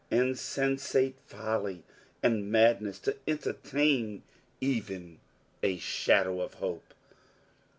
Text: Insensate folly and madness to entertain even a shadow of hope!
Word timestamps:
Insensate 0.09 1.15
folly 1.27 1.83
and 2.23 2.51
madness 2.51 2.97
to 2.97 3.15
entertain 3.27 4.23
even 4.59 5.19
a 5.61 5.77
shadow 5.77 6.41
of 6.41 6.55
hope! 6.55 6.95